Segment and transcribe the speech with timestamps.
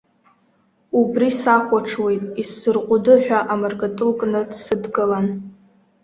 [0.99, 5.27] Убри сахәаҽуеит, исзырҟәыды ҳәа амаркатыл кны дсыдгылан.